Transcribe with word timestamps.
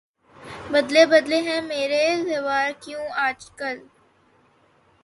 بدلے 0.71 1.03
بدلے 1.11 1.39
ہیں 1.47 1.59
میرے 1.61 2.03
تیور 2.25 2.67
کیوں 2.83 3.05
آج 3.25 3.49
کل 3.57 3.77